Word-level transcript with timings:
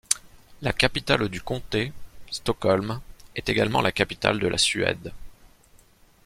La 0.63 0.73
capitale 0.73 1.29
du 1.29 1.41
comté, 1.41 1.93
Stockholm, 2.31 2.99
est 3.35 3.49
également 3.49 3.83
la 3.83 3.91
capitale 3.91 4.39
de 4.39 4.47
la 4.47 4.57
Suède. 4.57 5.11